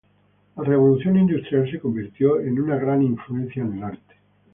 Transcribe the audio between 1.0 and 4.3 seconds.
industrial se convirtió en una gran influencia en el arte.